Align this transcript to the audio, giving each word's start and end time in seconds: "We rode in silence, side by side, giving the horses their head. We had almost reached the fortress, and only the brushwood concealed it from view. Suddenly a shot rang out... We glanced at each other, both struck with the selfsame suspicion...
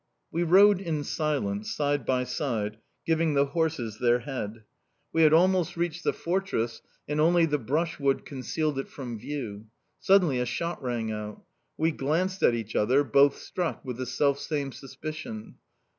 "We 0.31 0.41
rode 0.41 0.81
in 0.81 1.03
silence, 1.03 1.75
side 1.75 2.07
by 2.07 2.23
side, 2.23 2.77
giving 3.05 3.35
the 3.35 3.45
horses 3.45 3.99
their 3.99 4.21
head. 4.21 4.63
We 5.13 5.21
had 5.21 5.31
almost 5.31 5.77
reached 5.77 6.03
the 6.03 6.11
fortress, 6.11 6.81
and 7.07 7.21
only 7.21 7.45
the 7.45 7.59
brushwood 7.59 8.25
concealed 8.25 8.79
it 8.79 8.87
from 8.87 9.19
view. 9.19 9.67
Suddenly 9.99 10.39
a 10.39 10.45
shot 10.47 10.81
rang 10.81 11.11
out... 11.11 11.43
We 11.77 11.91
glanced 11.91 12.41
at 12.41 12.55
each 12.55 12.75
other, 12.75 13.03
both 13.03 13.37
struck 13.37 13.85
with 13.85 13.97
the 13.97 14.07
selfsame 14.07 14.71
suspicion... 14.71 15.57